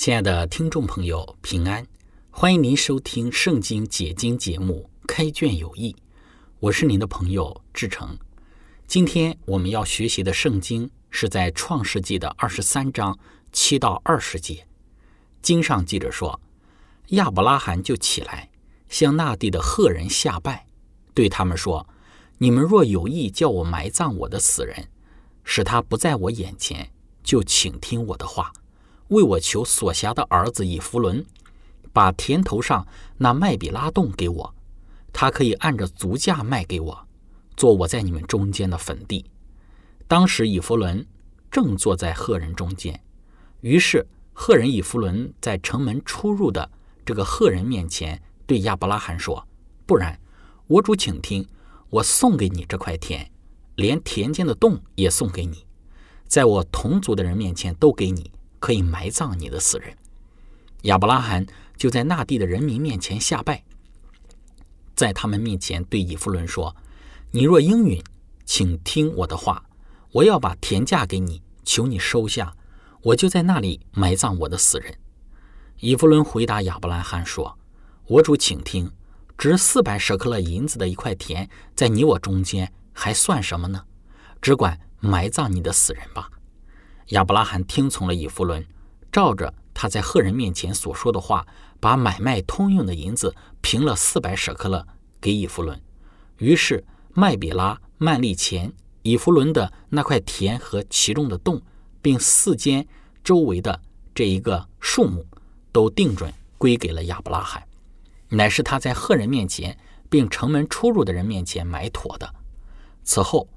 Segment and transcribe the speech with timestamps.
[0.00, 1.86] 亲爱的听众朋友，平安！
[2.30, 5.92] 欢迎您收听《圣经解经》节目《开卷有益》，
[6.58, 8.16] 我是您的朋友志成。
[8.86, 13.18] 今天我们要学习的圣经是在创世纪的二十三章
[13.52, 14.66] 七到二十节。
[15.42, 16.40] 经上记着说，
[17.08, 18.48] 亚伯拉罕就起来，
[18.88, 20.66] 向那地的赫人下拜，
[21.12, 21.86] 对他们说
[22.40, 24.88] ：“你们若有意叫我埋葬我的死人，
[25.44, 26.90] 使他不在我眼前，
[27.22, 28.50] 就请听我的话。”
[29.10, 31.24] 为我求所辖的儿子以弗伦，
[31.92, 32.86] 把田头上
[33.18, 34.54] 那麦比拉洞给我，
[35.12, 37.06] 他可以按着足价卖给我，
[37.56, 39.24] 做我在你们中间的坟地。
[40.06, 41.04] 当时以弗伦
[41.50, 43.00] 正坐在赫人中间，
[43.62, 46.70] 于是赫人以弗伦在城门出入的
[47.04, 49.44] 这个赫人面前对亚伯拉罕说
[49.86, 50.20] ：“不然，
[50.68, 51.44] 我主请听，
[51.88, 53.28] 我送给你这块田，
[53.74, 55.66] 连田间的洞也送给你，
[56.28, 58.30] 在我同族的人面前都给你。”
[58.60, 59.96] 可以埋葬你的死人。
[60.82, 61.44] 亚伯拉罕
[61.76, 63.64] 就在那地的人民面前下拜，
[64.94, 66.76] 在他们面前对以弗伦说
[67.32, 68.02] ：“你若应允，
[68.44, 69.64] 请听我的话，
[70.12, 72.54] 我要把田价给你，求你收下，
[73.02, 74.96] 我就在那里埋葬我的死人。”
[75.80, 77.58] 以弗伦回答亚伯拉罕说
[78.06, 78.90] ：“我主，请听，
[79.36, 83.84] 值四百舍克勒银子的一块田，在你我中间还算什么呢？
[84.40, 86.30] 只管埋葬你的死人吧。”
[87.10, 88.64] 亚伯拉罕听从了以弗伦，
[89.10, 91.44] 照着他在赫人面前所说的话，
[91.80, 94.86] 把买卖通用的银子平了四百舍克勒
[95.20, 95.80] 给以弗伦。
[96.38, 98.72] 于是麦比拉、曼利前、
[99.02, 101.60] 以弗伦的那块田和其中的洞，
[102.00, 102.86] 并四间
[103.24, 103.80] 周围的
[104.14, 105.26] 这一个树木，
[105.72, 107.66] 都定准归给了亚伯拉罕，
[108.28, 109.76] 乃是他在赫人面前，
[110.08, 112.32] 并城门出入的人面前买妥的。
[113.02, 113.48] 此后，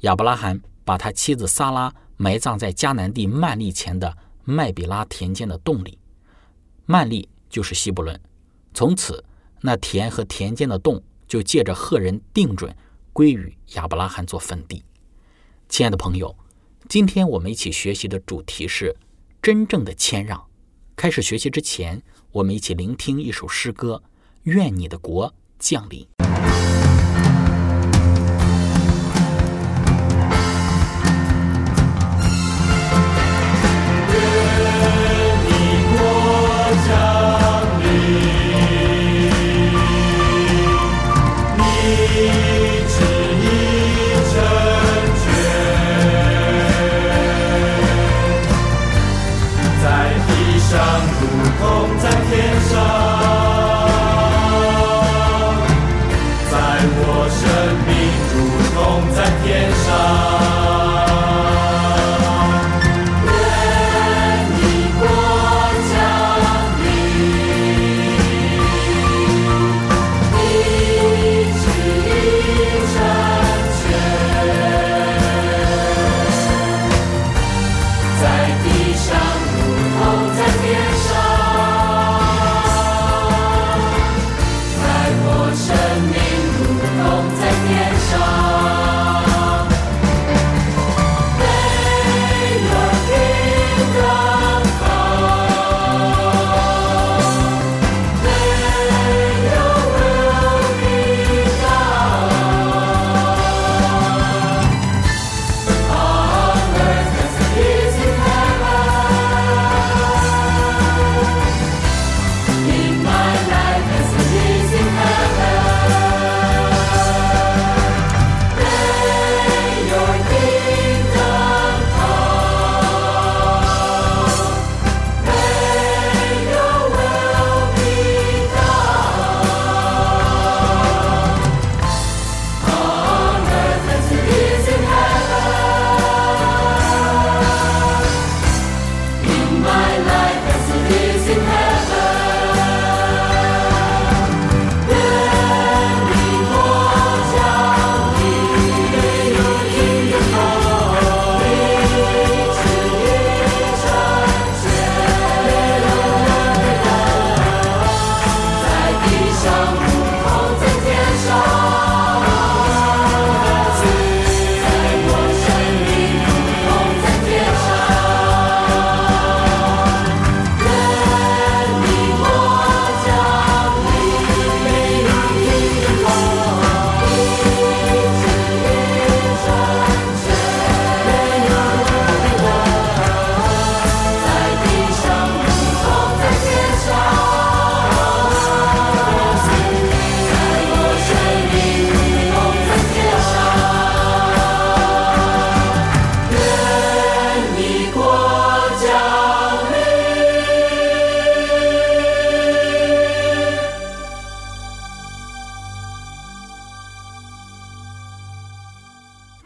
[0.00, 1.92] 亚伯拉罕把他妻子撒拉。
[2.16, 5.98] 埋葬在迦南地曼利前的麦比拉田间的洞里，
[6.86, 8.20] 曼利就是希伯伦。
[8.72, 9.24] 从此，
[9.60, 12.74] 那田和田间的洞就借着赫人定准
[13.12, 14.82] 归于亚伯拉罕做坟地。
[15.68, 16.36] 亲爱的朋友，
[16.88, 18.94] 今天我们一起学习的主题是
[19.40, 20.44] 真正的谦让。
[20.94, 24.02] 开始学习之前，我们一起聆听一首诗歌：
[24.42, 26.06] 愿你的国降临。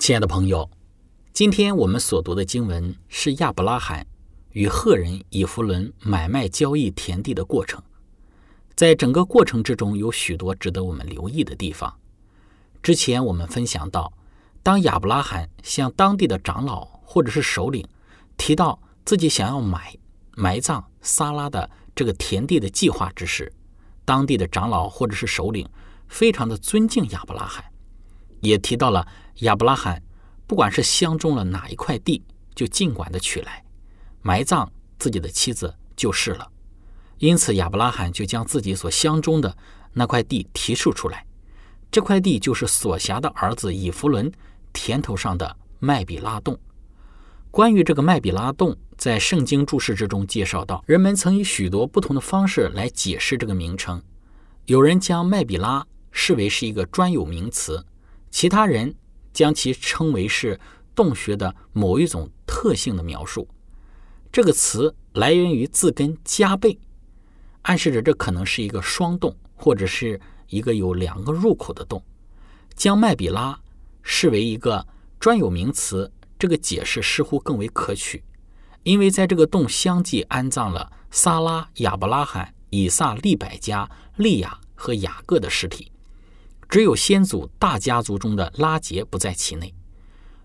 [0.09, 0.71] 亲爱的朋友，
[1.35, 4.07] 今天我们所读的经文是亚伯拉罕
[4.53, 7.83] 与赫人以弗伦买卖交易田地的过程。
[8.75, 11.95] 在整个过程之中，有许多值得我们留意的地方。
[12.83, 14.11] 之前我们分享到，
[14.63, 17.87] 当亚伯拉罕向当地的长老或者是首领
[18.39, 19.95] 提到自己想要买
[20.35, 23.53] 埋葬撒拉的这个田地的计划之时，
[24.07, 25.69] 当地的长老或者是首领
[26.07, 27.63] 非常的尊敬亚伯拉罕，
[28.41, 29.07] 也提到了
[29.39, 30.03] 亚伯拉罕
[30.47, 32.23] 不管是相中了哪一块地，
[32.55, 33.65] 就尽管的取来
[34.23, 36.51] 埋葬自己的妻子就是了。
[37.19, 39.57] 因此，亚伯拉罕就将自己所相中的
[39.93, 41.25] 那块地提出出来。
[41.91, 44.31] 这块地就是所辖的儿子以弗伦
[44.73, 46.59] 田头上的麦比拉洞。
[47.51, 54.03] 关于这个麦比拉洞，在圣经注释之中介绍到，人们曾以许多不同的方式来解释这个名称。
[54.67, 57.85] 有人将麦比拉视为是一个专有名词，
[58.31, 58.95] 其他人
[59.39, 60.59] 将其称为是
[60.97, 63.47] 洞穴的某一种特性的描述。
[64.33, 66.77] 这个词来源于字根加倍。
[67.63, 72.03] 暗示着这可能是一个双洞，或者是一个有两个入口的洞。
[72.75, 73.57] 将麦比拉
[74.03, 74.85] 视为一个
[75.21, 78.25] 专有名词，这个解释似乎更为可取，
[78.83, 85.93] 因为在这个洞相继安葬了撒拉、亚伯拉罕、以撒、利百加、利亚和雅各的尸体，
[86.69, 89.75] 只有先祖大家族中的拉杰不在其内。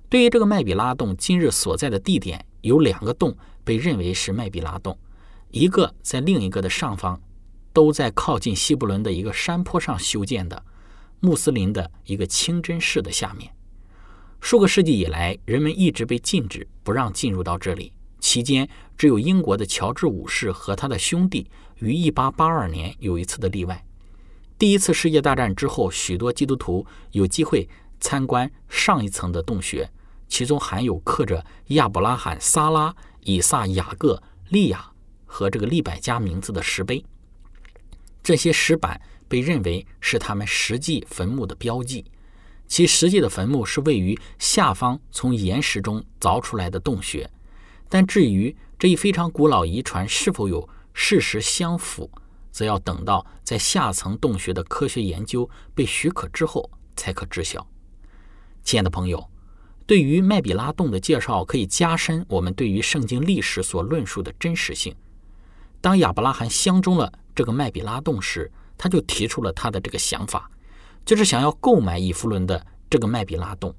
[0.10, 4.98] 对于这个麦比拉洞今日所在的地点，有两个洞被认为是麦比拉洞。
[5.50, 7.22] 一个在另一个的上方，
[7.74, 10.64] 都在靠近希伯伦的一个山坡上修建的
[11.20, 13.52] 穆斯林的一个清真寺的下面。
[14.40, 17.92] 数个世纪以来，人们一直被禁止不让进入到这里。
[18.20, 21.50] 期间，只有英国的乔治五世和他的兄弟
[21.80, 23.86] 于1882年有一次的例外。
[24.58, 27.68] 第一次世界大战之后，许多基督徒有机会
[28.00, 29.90] 参观上一层的洞穴，
[30.28, 34.90] 其中含有刻着亚伯拉罕、撒拉、以撒、雅各、利亚。
[35.26, 37.04] 和这个利百家名字的石碑，
[38.22, 42.06] 这些石板被认为是他们实际坟墓的标记。
[42.68, 47.28] 其实际的坟墓是位于下方从岩石中凿出来的洞穴。
[47.90, 52.12] 但至于这一非常古老遗传是否有事实相符，
[52.54, 57.68] 则要等到在下层洞穴的科学研究被许可之后才可知晓。
[58.64, 59.30] 亲爱的朋友，
[59.86, 64.96] 对于麦比拉洞的介绍，可以加深我们对于圣经历史所论述的真实性。
[65.82, 70.50] 当亚伯拉罕相中了这个麦比拉洞时，他就提出了他的这个想法，
[71.04, 73.76] 就是想要购买以弗伦的这个麦比拉洞。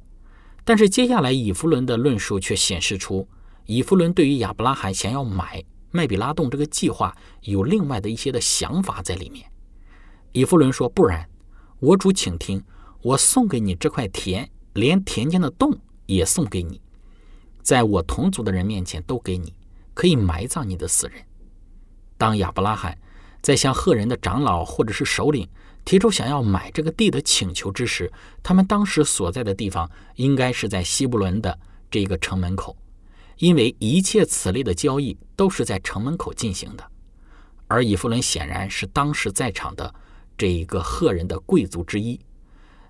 [0.64, 3.26] 但是接下来以弗伦的论述却显示出，
[3.66, 5.62] 以弗伦对于亚伯拉罕想要买
[5.96, 9.48] 麦比拉洞这个计划有另外的一些的想法在里面。
[10.32, 11.24] 以弗伦说：“不然，
[11.78, 12.60] 我主请听，
[13.00, 16.80] 我送给你这块田，连田间的洞也送给你，
[17.62, 19.54] 在我同族的人面前都给你，
[19.94, 21.24] 可以埋葬你的死人。”
[22.18, 22.98] 当亚伯拉罕
[23.40, 25.48] 在向赫人的长老或者是首领
[25.84, 31.56] 提出想要买这个地的请求之时，他们当时所在的地方应该是在希伯伦的
[31.88, 32.76] 这个城门口，
[33.38, 36.84] 因为一切此类的交易都是在城门口进行的。
[37.66, 39.94] 而以弗伦显然是当时在场的
[40.36, 42.20] 这一个赫人的贵族之一。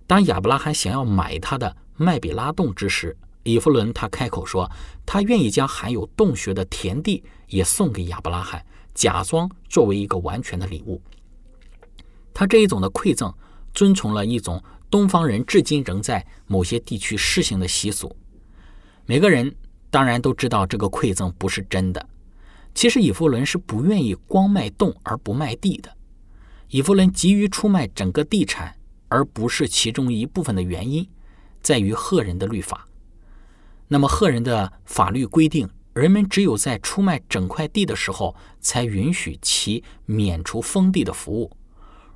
[0.07, 4.71] 当亚伯拉罕想要买他的麦比拉洞之时，以弗伦他开口说，
[5.07, 8.65] 他愿意将含有洞穴的田地也送给亚伯拉罕。
[8.95, 11.03] 假装作为一个完全的礼物，
[12.33, 13.35] 他这一种的馈赠，
[13.73, 18.15] 遵从了一种东方人至今仍在某些地区施行的习俗。
[19.05, 19.53] 每个人
[19.95, 22.05] 当然都知道这个馈赠不是真的。
[22.75, 25.97] 其实以弗伦是不愿意光卖洞而不卖地的。
[26.69, 28.75] 以弗伦急于出卖整个地产，
[29.07, 31.09] 而不是其中一部分的原因，
[31.63, 32.89] 在于赫人的律法。
[33.87, 35.71] 那么赫人的法律规定。
[35.93, 41.57] 人们只有在出卖整块地的时候，才允许其免除封地的服务。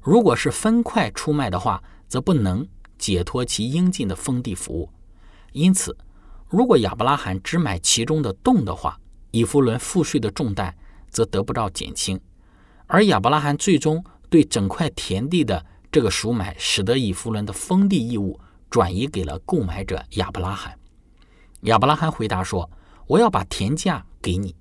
[0.03, 2.67] 如果是分块出卖的话，则不能
[2.99, 4.91] 解脱其应尽的封地服务。
[5.53, 5.97] 因此，
[6.49, 8.99] 如果亚伯拉罕只买其中的洞的话，
[9.31, 10.75] 以弗伦赋税的重担
[11.11, 12.21] 则得不到减轻。
[12.87, 18.41] 而亚伯拉罕最终对整块田地的这个赎买，使得以弗伦的封地义务
[18.71, 20.79] 转移给了购买者亚伯拉罕。
[21.63, 22.71] 亚伯拉罕回答说。
[23.09, 24.55] 我要把田价给你。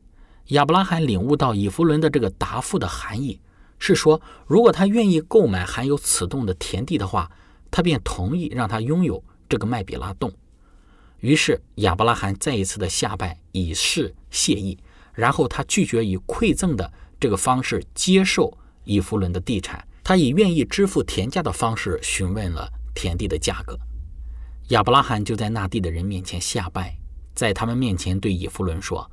[0.51, 3.41] 亚伯拉罕领悟到以弗伦的这个答复的含义，
[3.77, 7.29] 是说，如果他愿意购买含有此洞的田地的话，
[7.70, 10.32] 他便同意让他拥有这个麦比拉洞。
[11.19, 14.77] 于是亚伯拉罕再一次的下拜，以示谢意。
[15.13, 23.75] 然后他拒绝以馈赠的这个方式接受以弗伦的地产，他以愿意支付田价的方式询问了田地的价格。
[24.67, 26.95] 亚伯拉罕就在那地的人面前下拜，
[27.33, 29.09] 在他们面前对以弗伦说：“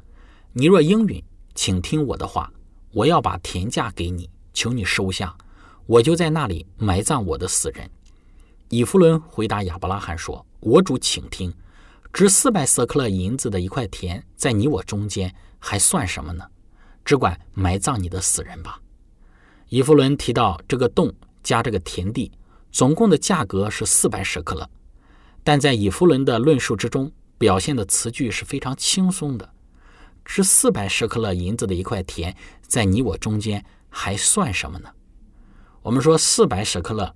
[0.52, 2.52] 你若应允，请听我的话，
[2.92, 5.34] 我要把田价给你，求你收下，
[5.86, 7.88] 我就在那里埋葬我的死人。”
[8.68, 11.54] 以弗伦回答亚伯拉罕说：“我主，请听，
[12.14, 16.44] 值四百色克勒银子的一块田，在你我中间还算什么呢？
[17.04, 18.80] 只管埋葬你的死人吧。”
[19.68, 22.30] 以弗伦提到这个洞加这个田地，
[22.70, 24.70] 总共的价格是四百舍克勒。
[25.42, 29.52] 但在以弗伦的论述之中，表现的词句是非常轻松的。
[30.24, 34.88] 值四百舍克勒银子的一块田，在你我中间还算什么呢？
[35.82, 37.12] 我们说四百舍克勒，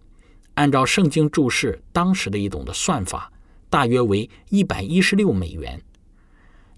[0.55, 3.33] 按照圣经注释当时的一种的算法，
[3.71, 5.83] 大约为一百一十六美元。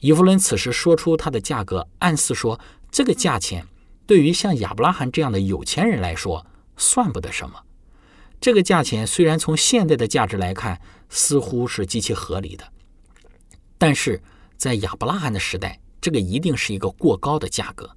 [0.00, 2.58] 以弗伦此时说出它的价格，暗示说
[2.90, 3.66] 这个价钱
[4.06, 7.62] 对于像亚伯拉罕这样的有钱人来说，算不得什么。
[8.40, 10.80] 这个价钱虽然从现在的价值来看，
[11.10, 12.64] 似乎是极其合理的，
[13.76, 14.22] 但是
[14.56, 17.90] 在亚伯拉罕的时代，这个一定是一个过高的价格，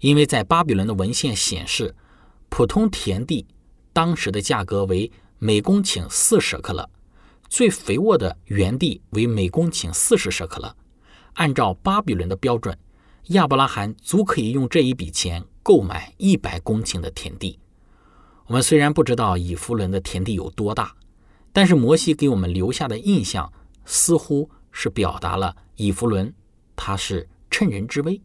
[0.00, 1.94] 因为在巴比伦的文献显示，
[2.48, 3.46] 普通田地
[3.92, 6.90] 当时的价格为每公顷四舍克勒，
[7.48, 10.74] 最肥沃的园地为每公顷四十舍克勒。
[11.34, 12.76] 按照巴比伦的标准，
[13.28, 17.58] 亚伯拉罕足可以用这一笔钱购买一百公顷的田地。
[18.46, 20.94] 我们虽然不知道以弗伦的田地有多大，
[21.52, 23.52] 但是摩西给我们留下的印象
[23.84, 26.32] 似乎是表达了以弗伦
[26.74, 28.20] 他是趁人之危，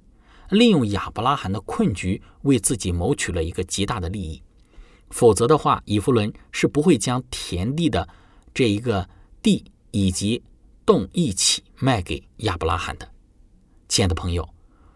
[0.49, 4.41] 利用亚伯拉罕的困局为自己谋取了一个极大的利益。
[5.09, 8.07] 否则的话，以弗伦是不会将田地的
[8.53, 9.09] 这一个
[9.41, 10.43] 地以及
[10.85, 13.09] 洞一起卖给亚伯拉罕的。
[13.87, 14.47] 亲爱的朋友，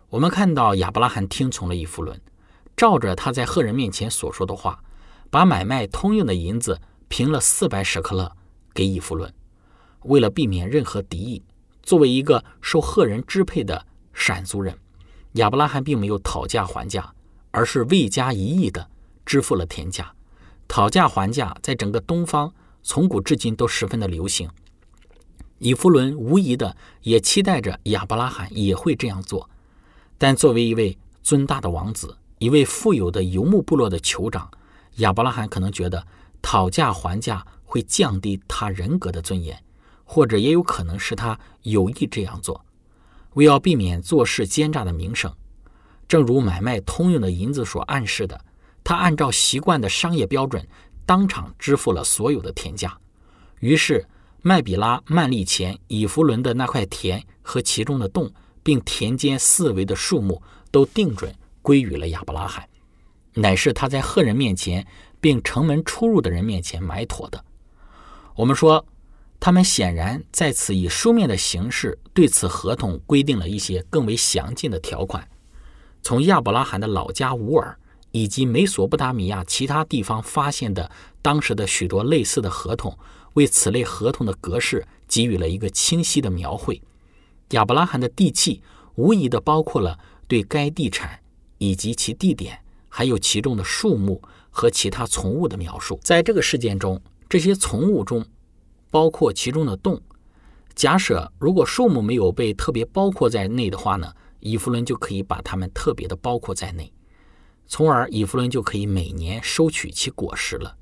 [0.09, 2.19] 我们看到亚伯拉罕听从了以弗伦，
[2.75, 4.83] 照着他在赫人面前所说的话。
[5.29, 8.31] 把买卖通用的银子平了四百舍克勒
[8.73, 9.33] 给以弗伦，
[10.03, 11.43] 为了避免任何敌意，
[11.83, 14.79] 作为一个受赫人支配的闪族人，
[15.33, 17.13] 亚伯拉罕并没有讨价还价，
[17.51, 18.89] 而是未加一亿的
[19.25, 20.13] 支付了田价。
[20.65, 22.53] 讨价还价在整个东方
[22.87, 24.49] 从古至今都十分的流行。
[25.59, 29.49] 以弗伦无疑的也期待着亚伯拉罕也会这样做，
[30.17, 34.49] 但作为一位尊大的王子，一位富有的游牧部落的酋长。
[34.95, 36.07] 亚伯拉罕可能觉得
[36.41, 39.61] 讨价还价会降低他人格的尊严，
[40.05, 42.63] 或者也有可能是他有意这样做，
[43.33, 45.29] 为要避免做事奸诈的名声。
[46.07, 48.39] 正如买卖通用的银子所暗示的，
[48.81, 50.65] 他按照习惯的商业标准，
[51.07, 52.95] 当场支付了所有的田价。
[53.61, 54.05] 于是，
[54.43, 62.67] 麦比拉曼利前以弗伦的那块田和其中的洞，并田间四围的树木，都定准归于了亚伯拉罕。
[63.33, 64.85] 乃是他在赫人面前，
[65.19, 67.43] 并城门出入的人面前买妥的。
[68.35, 68.85] 我们说，
[69.39, 75.27] 他们显然在此以书面的形式对此合同规定了一些更为详尽的条款。
[76.03, 77.77] 从亚伯拉罕的老家乌尔
[78.11, 80.89] 以及美索不达米亚其他地方发现的
[81.21, 82.97] 当时的许多类似的合同，
[83.33, 86.81] 为此类合同的格式给予了一个清晰的描绘。
[87.51, 88.61] 亚伯拉罕的地契
[88.95, 89.97] 无疑的包括了
[90.27, 91.19] 对该地产
[91.57, 92.59] 以及其地点。
[92.89, 96.99] 还有其中的树木和其他从物的描述，在这个事件中，
[97.29, 98.25] 这些从物中
[98.89, 100.01] 包括其中的洞。
[100.73, 106.91] 假设如果树木没有被特别包括在内的话呢，以弗伦就可以把它们特别的包括在内，
[107.67, 110.75] 从而以弗伦就可以每年收取其果实了。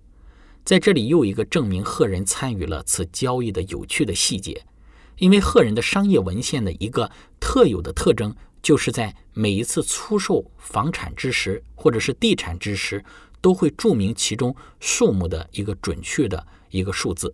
[0.63, 4.65] 在这里又一个证明赫人参与了此交易的有趣的细节，
[5.17, 8.35] 因为赫人的商业文献的一个特有的特征。
[8.61, 13.05] 就是在每一次出售房产之时，或者是地产之时，
[13.39, 17.31] 都会注明其中数目的一个准确的一个数字。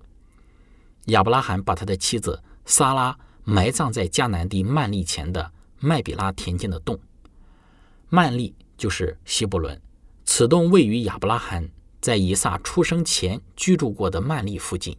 [1.06, 7.00] 亚伯拉罕把他的妻子撒拉埋葬在迦南地曼利前的麦比拉田间的洞。
[8.10, 9.80] 曼利就是希伯伦，
[10.26, 11.70] 此洞位于亚伯拉罕
[12.02, 14.98] 在以撒出生前居住过的曼利附近。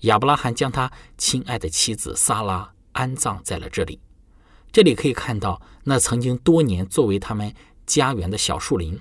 [0.00, 4.00] 亚伯拉罕将他亲爱的妻子撒拉安葬在了这里。
[4.72, 7.54] 这里可以看到，那曾经多年作为他们
[7.86, 8.98] 家园的小树林，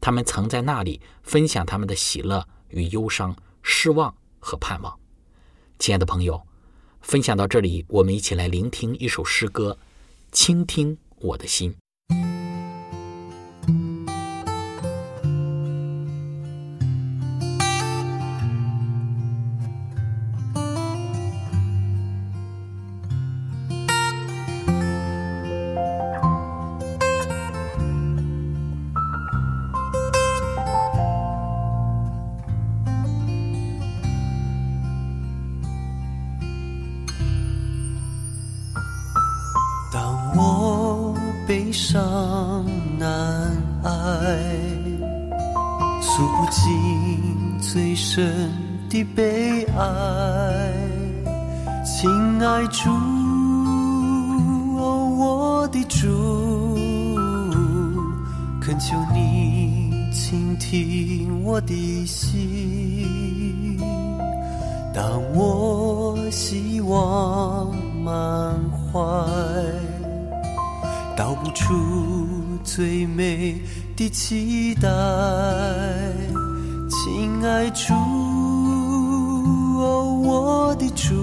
[0.00, 4.98] 他们曾在那里分享他们的喜乐与忧伤、失望和盼望。
[5.78, 6.42] 亲爱的朋友，
[7.02, 9.78] 分享到这里，我们一起来聆听一首诗歌，
[10.32, 11.79] 倾听我的心。
[52.60, 52.90] 爱主，
[54.76, 56.76] 哦，我的主，
[58.60, 63.78] 恳求你倾听我的心。
[64.92, 67.74] 当我希望
[68.04, 68.54] 满
[68.92, 69.00] 怀，
[71.16, 71.74] 道不出
[72.62, 73.58] 最美
[73.96, 74.86] 的期待。
[76.90, 77.94] 亲爱主，
[79.78, 81.14] 哦，我的主，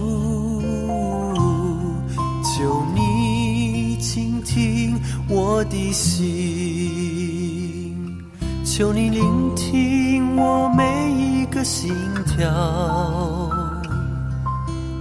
[5.57, 6.21] 我的心，
[8.63, 11.91] 求你聆听我每一个心
[12.27, 12.47] 跳。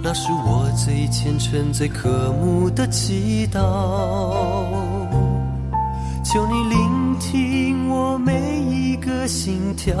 [0.01, 3.59] 那是我最虔诚、最渴慕的祈祷。
[6.25, 9.95] 求你聆听我每一个心跳，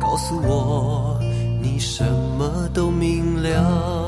[0.00, 1.20] 告诉我
[1.62, 2.04] 你什
[2.36, 4.01] 么都明了。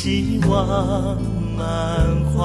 [0.00, 1.20] 希望
[1.56, 1.66] 满
[2.26, 2.38] 怀。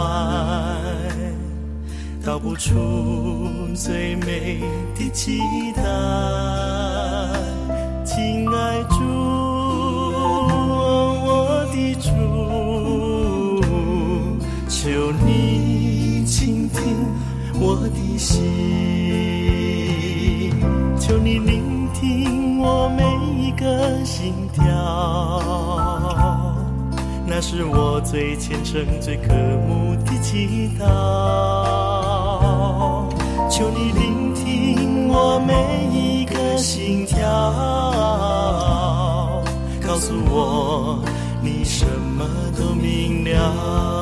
[2.25, 2.73] 道不出
[3.75, 4.59] 最美
[4.95, 5.39] 的期
[5.75, 5.83] 待，
[8.03, 9.03] 亲爱主，
[11.23, 13.61] 我的主，
[14.67, 16.81] 求你倾听
[17.61, 18.41] 我的心，
[27.45, 29.33] 是我最虔诚、最渴
[29.67, 30.85] 慕的祈祷。
[33.49, 35.53] 求你聆听我每
[35.91, 37.19] 一个心跳，
[39.85, 41.03] 告诉我
[41.41, 42.25] 你什么
[42.57, 43.92] 都明了。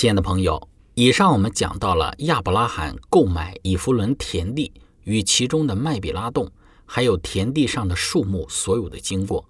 [0.00, 4.72] 亲爱的朋友，以上我们讲到了亚伯拉罕购买以弗伦田地
[5.04, 6.50] 与其中的麦比拉洞，
[6.86, 9.44] 还有田地上的树木所有的经过。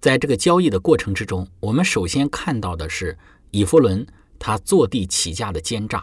[0.00, 3.18] 在这个交易的过程之中，我们首先看到的是
[3.50, 4.06] 以弗伦
[4.38, 6.02] 他坐地起价的奸诈。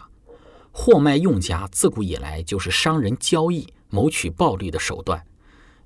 [0.70, 5.20] 货卖用家自古以来就是商人交易谋取暴利的手段。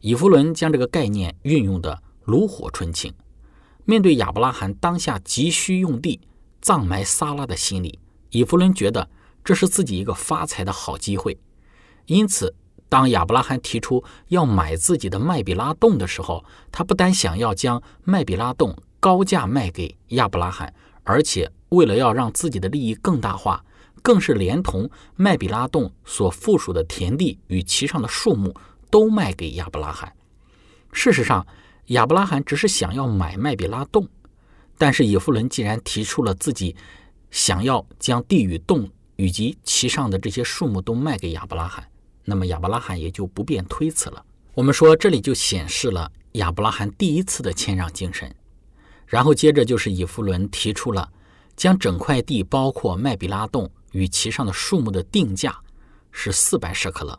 [0.00, 3.10] 以弗伦将这个概念运用的炉火纯青。
[3.86, 6.20] 面对亚伯拉罕当下急需用地
[6.60, 7.98] 葬埋撒拉的心理，
[8.30, 9.08] 以弗伦觉得
[9.44, 11.38] 这是自己一个发财的好机会。
[12.06, 12.54] 因此，
[12.88, 23.64] 当亚伯拉罕提出要买自己的麦比拉洞的时候，他不但想要将麦比拉洞高价卖给亚伯拉罕，而且为了要让自己的利益更大化。
[24.02, 28.54] 更是连同麦比拉洞所附属的田地与其上的树木
[28.88, 30.10] 都卖给亚伯拉罕。
[30.90, 31.46] 事实上，
[31.88, 34.08] 亚伯拉罕只是想要买麦比拉洞，
[34.80, 36.74] 但是以弗伦既然提出了自己
[37.30, 41.86] 想要将地与洞以及其上的这些树木都卖给亚伯拉罕，
[42.24, 44.24] 那么亚伯拉罕也就不便推辞了。
[44.54, 48.34] 我们说这里就显示了亚伯拉罕第一次的谦让精神。
[49.06, 51.06] 然后接着就是以弗伦提出了
[51.54, 53.70] 将整块地，包括麦比拉洞。
[53.92, 55.54] 与其上的树木的定价
[56.10, 57.18] 是四百舍克勒，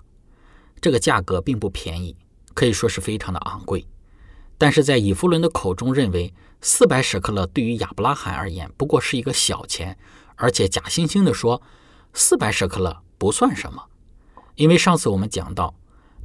[0.79, 2.15] 这个价格并不便宜，
[2.53, 3.85] 可以说是非常的昂贵。
[4.57, 9.97] 但是在以弗伦的口中认为，四百舍克勒对于亚伯拉罕而言不过是一个小钱，
[10.35, 11.61] 而且假惺惺地说
[12.13, 13.83] 四百舍克勒不算什么。
[14.55, 15.73] 因为上次我们讲到，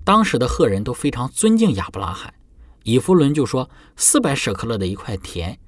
[0.05, 2.35] 当时的赫人都非常尊敬亚伯拉罕，
[2.83, 5.59] 以弗伦就说四百舍克勒的一块田，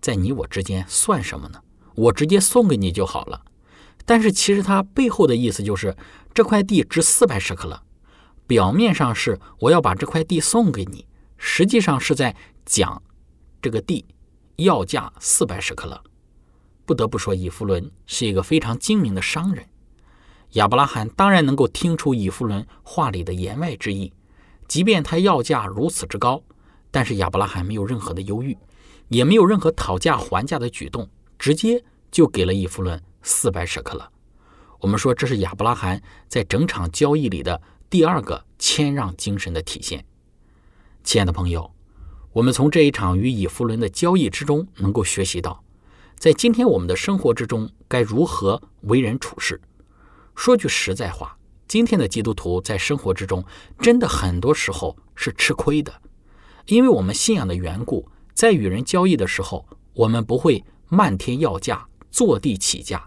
[0.00, 1.60] 在你我之间算什么呢？
[1.94, 3.42] 我直接送给你就好了。
[4.04, 5.96] 但是其实它背后的意思就是
[6.34, 7.80] 这块地值四百舍克勒，
[8.46, 12.34] 表面上是我要把这块地送给你，实际上是在
[12.64, 13.02] 讲
[13.62, 14.04] 这个地
[14.56, 16.02] 要价四百舍克勒。
[16.84, 19.66] 不得不说，以弗伦是一个非常精明的商人。
[20.52, 24.12] 亚伯拉罕当然能够听出以弗伦话里的言外之意，
[24.68, 26.42] 即便他要价如此之高，
[26.90, 28.56] 但是亚伯拉罕没有任何的犹豫，
[29.08, 33.02] 也没有任何讨价还价的举动，直接就给了以弗伦。
[33.28, 34.08] 四百舍克勒，
[34.78, 40.06] 我们说这是亚伯拉罕在整场交易里的第二个谦让精神的体现。
[41.02, 41.68] 亲爱的朋友，
[42.36, 45.64] 我们从这一场与以弗伦的交易之中，能够学习到，
[46.18, 49.58] 在今天我们的生活之中该如何为人处事。
[50.34, 53.42] 说句实在话，今天的基督徒在生活之中，
[53.78, 55.90] 真的很多时候是吃亏的，
[56.66, 63.02] 因为我们信仰的缘故，在与人交易的时候，我们不会漫天要价，坐地起价。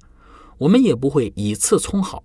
[0.57, 2.23] 我们也不会以次充好，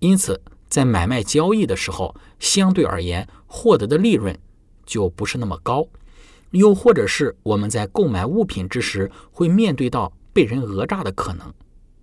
[0.00, 0.38] 因此
[0.68, 4.38] 在买卖交易的时候，相对而言获得的利润
[4.84, 5.88] 就不是那么高。
[6.52, 11.52] 又或者是我们在购买物品之时，会面对到被人讹诈的可能。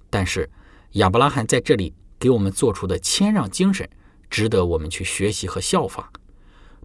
[0.09, 0.47] 但是
[0.91, 3.89] 亚伯拉罕在这里给我们做出的谦让精神，
[4.29, 6.07] 值得我们去学习和效仿。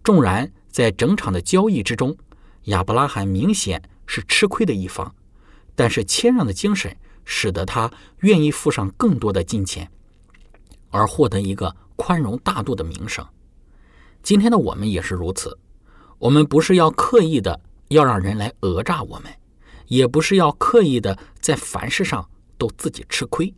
[0.02, 2.16] 纵然在整场的交易之中，
[2.64, 5.14] 亚伯拉罕明显是吃亏的一方，
[5.74, 6.96] 但是谦让的精神。
[7.26, 9.90] 使得他愿意付上更多的金钱，
[10.90, 13.26] 而获得一个宽容大度的名声。
[14.22, 15.58] 今天的我们也是如此。
[16.18, 19.32] 我们不是要刻意的要让人来讹诈我们，
[19.86, 23.52] 也不是要刻意的在凡事上都自己吃亏。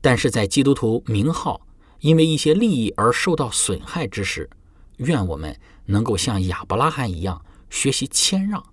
[0.00, 1.60] 但是在基督徒名号
[2.00, 4.48] 因为一些利益而受到损害之时，
[4.96, 8.64] 愿我们能够像亚伯拉罕一样学习谦让，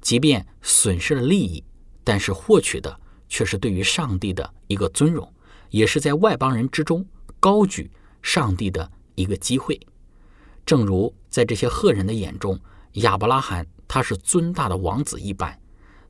[0.00, 1.64] 即便损失了利益，
[2.04, 3.00] 但是获取的。
[3.28, 5.28] 却是对于上帝的一个尊荣，
[5.70, 7.04] 也是在外邦人之中
[7.40, 7.90] 高举
[8.22, 9.80] 上帝的一个机会。
[10.66, 12.60] 正如在这些赫人的眼中，
[12.94, 15.58] 亚伯拉罕他是尊大的王子一般，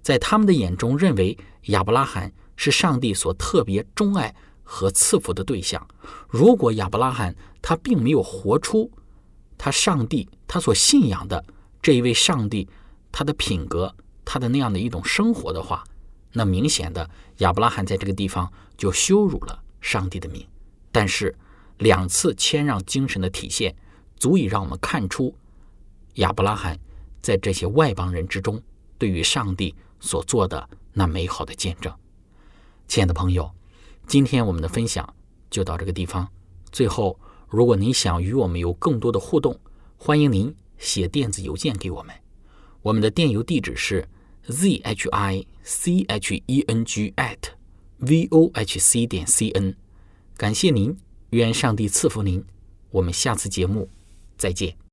[0.03, 5.87] 在他们的眼中认为亚伯拉罕是上帝所特别钟爱和赐福的对象。
[6.29, 8.91] 如果亚伯拉罕他并没有活出
[9.59, 11.45] 他上帝他所信仰的
[11.83, 12.69] 这一位上帝
[13.13, 15.85] 他的品格他的那样的一种生活的话，
[16.33, 20.47] 那明显的，亚伯拉罕在这个地方就羞辱了上帝的名。
[20.91, 21.37] 但是，
[21.79, 23.77] 两次谦让精神的体现，
[24.17, 25.35] 足以让我们看出
[26.15, 26.79] 亚伯拉罕
[27.23, 28.61] 在这些外邦人之中
[28.99, 31.93] 对于上帝所做的那美好的见证。
[32.89, 33.51] 亲爱的朋友，
[34.07, 35.15] 今天我们的分享
[35.51, 36.29] 就到这个地方。
[36.71, 39.59] 最后，如果您想与我们有更多的互动，
[39.97, 42.15] 欢迎您写电子邮件给我们。
[42.83, 44.09] 我们的电邮地址是。
[44.49, 47.37] z h i c h e n g at
[47.99, 49.75] v o h c 点 c n，
[50.37, 50.97] 感谢您，
[51.31, 52.45] 愿上帝赐福您，
[52.91, 53.89] 我们下次节目
[54.37, 54.86] 再见。